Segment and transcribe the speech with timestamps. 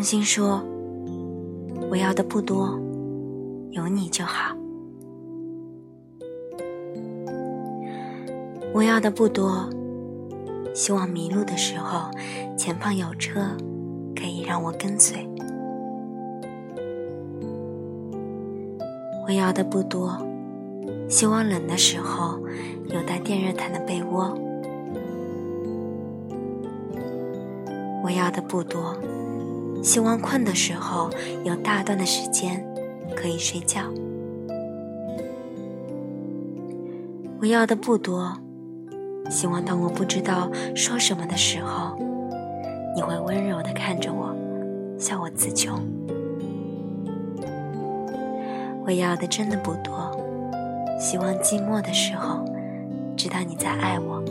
[0.00, 0.64] 用心说，
[1.90, 2.80] 我要的不多，
[3.72, 4.56] 有你就好。
[8.72, 9.68] 我要的不多，
[10.74, 12.10] 希望迷路的时候，
[12.56, 13.42] 前方有车
[14.16, 15.28] 可以让我跟随。
[19.26, 20.16] 我要的不多，
[21.10, 22.40] 希望冷的时候
[22.86, 24.34] 有带电热毯的被窝。
[28.02, 28.96] 我要的不多，
[29.82, 31.10] 希望困的时候
[31.44, 32.64] 有大段的时间
[33.16, 33.82] 可以睡觉。
[37.40, 38.36] 我要的不多，
[39.30, 41.96] 希望当我不知道说什么的时候，
[42.94, 44.36] 你会温柔的看着我，
[44.98, 45.82] 笑我自穷。
[48.84, 50.10] 我要的真的不多，
[50.98, 52.44] 希望寂寞的时候，
[53.16, 54.22] 知道你在爱我。